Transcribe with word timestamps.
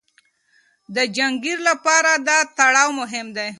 د 0.95 0.97
حنکير 1.15 1.59
لپاره 1.69 2.11
دا 2.27 2.37
تړاو 2.57 2.89
مهم 2.99 3.27
دی. 3.37 3.49